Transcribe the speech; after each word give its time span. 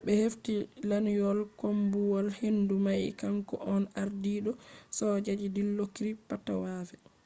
be 0.05 0.11
hefti 0.21 0.53
lanyol 0.89 1.39
koombuwal-hendu 1.59 2.75
mai 2.85 3.05
kanko 3.21 3.55
on 3.73 3.83
ardiido 4.01 4.51
sojaji 4.97 5.47
dilokrit 5.55 6.17
pattavee 6.29 6.95